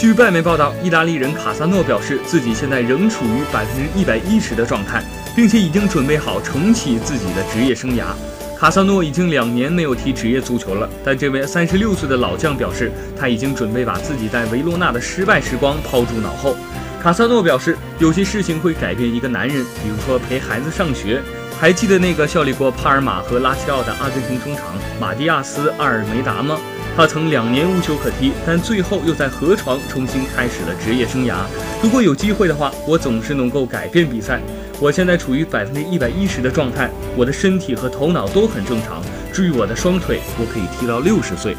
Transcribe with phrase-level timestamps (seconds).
[0.00, 5.04] 据外媒报道，意大利人卡萨诺表示，自己现在仍处于百分之一百一十的状态，
[5.36, 8.04] 并且已经准备好重启自己的职业生涯。
[8.58, 16.56] 卡萨诺已经两年没有踢职业足球了，但这位三十六岁的老将表示，他已经准备把自己在维罗纳的失败时光抛诸脑后。
[17.02, 21.20] 卡萨诺表示，有些事情会改变一个男人，比如说陪孩子上学。
[21.60, 24.64] 还记得那个效力过帕尔马和拉齐奥的阿根廷中场
[24.98, 26.58] 马蒂亚斯·阿尔梅达吗？
[27.00, 31.46] 他曾两年无球可踢，但最后又在河床重新开始了职业生涯。
[31.82, 34.38] 如果有机会的话，我总是能够改变比赛。
[34.78, 39.02] 我现在处于百分之一百一十的状态，我的身体和头脑都很正常。
[39.32, 41.56] 至于我的双腿，我可以踢到六十岁。